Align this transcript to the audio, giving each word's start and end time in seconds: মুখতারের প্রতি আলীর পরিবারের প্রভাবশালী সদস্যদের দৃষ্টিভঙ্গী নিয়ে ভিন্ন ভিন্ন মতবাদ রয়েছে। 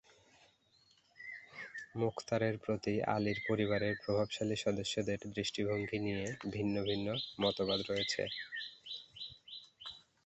মুখতারের 1.95 2.55
প্রতি 2.57 2.93
আলীর 3.15 3.39
পরিবারের 3.47 3.93
প্রভাবশালী 4.03 4.57
সদস্যদের 4.65 5.19
দৃষ্টিভঙ্গী 5.35 5.99
নিয়ে 6.05 6.25
ভিন্ন 6.53 6.75
ভিন্ন 6.83 7.07
মতবাদ 7.41 7.79
রয়েছে। 7.89 8.23